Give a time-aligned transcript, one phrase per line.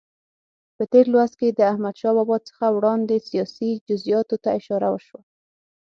[0.75, 5.21] په تېر لوست کې د احمدشاه بابا څخه وړاندې سیاسي جزئیاتو ته اشاره وشوه.